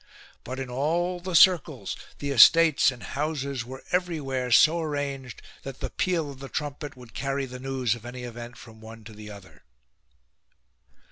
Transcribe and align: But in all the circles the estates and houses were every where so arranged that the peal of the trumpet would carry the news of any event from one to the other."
But 0.43 0.57
in 0.59 0.67
all 0.67 1.19
the 1.19 1.35
circles 1.35 1.95
the 2.17 2.31
estates 2.31 2.89
and 2.89 3.03
houses 3.03 3.63
were 3.63 3.83
every 3.91 4.19
where 4.19 4.49
so 4.49 4.79
arranged 4.81 5.43
that 5.61 5.79
the 5.79 5.91
peal 5.91 6.31
of 6.31 6.39
the 6.39 6.49
trumpet 6.49 6.97
would 6.97 7.13
carry 7.13 7.45
the 7.45 7.59
news 7.59 7.93
of 7.93 8.03
any 8.03 8.23
event 8.23 8.57
from 8.57 8.81
one 8.81 9.03
to 9.03 9.13
the 9.13 9.29
other." 9.29 9.61